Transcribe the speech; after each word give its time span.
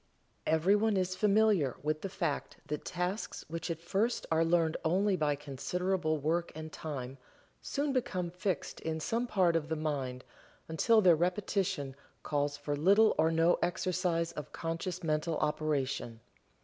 Everyone 0.47 0.97
is 0.97 1.15
familiar 1.15 1.75
with 1.83 2.01
the 2.01 2.09
fact 2.09 2.57
that 2.65 2.83
tasks 2.83 3.45
which 3.47 3.69
at 3.69 3.79
first 3.83 4.25
are 4.31 4.43
learned 4.43 4.75
only 4.83 5.15
by 5.15 5.35
considerable 5.35 6.17
work 6.17 6.51
and 6.55 6.73
time 6.73 7.19
soon 7.61 7.93
become 7.93 8.31
fixed 8.31 8.79
in 8.81 8.99
some 8.99 9.27
part 9.27 9.55
of 9.55 9.69
the 9.69 9.75
mind 9.75 10.23
until 10.67 11.01
their 11.01 11.15
repetition 11.15 11.95
calls 12.23 12.57
for 12.57 12.75
little 12.75 13.13
or 13.19 13.29
no 13.31 13.59
exercise 13.61 14.31
of 14.31 14.51
conscious 14.51 15.03
mental 15.03 15.37
operation. 15.37 16.19